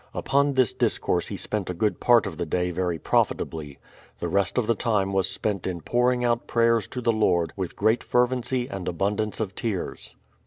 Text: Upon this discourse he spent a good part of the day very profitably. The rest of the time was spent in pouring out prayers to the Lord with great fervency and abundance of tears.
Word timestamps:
Upon 0.15 0.53
this 0.55 0.73
discourse 0.73 1.27
he 1.27 1.37
spent 1.37 1.69
a 1.69 1.75
good 1.75 1.99
part 1.99 2.25
of 2.25 2.39
the 2.39 2.45
day 2.47 2.71
very 2.71 2.97
profitably. 2.97 3.77
The 4.17 4.29
rest 4.29 4.57
of 4.57 4.65
the 4.65 4.73
time 4.73 5.13
was 5.13 5.29
spent 5.29 5.67
in 5.67 5.81
pouring 5.81 6.25
out 6.25 6.47
prayers 6.47 6.87
to 6.87 7.01
the 7.01 7.13
Lord 7.13 7.53
with 7.55 7.75
great 7.75 8.03
fervency 8.03 8.67
and 8.67 8.87
abundance 8.87 9.39
of 9.39 9.53
tears. 9.53 10.15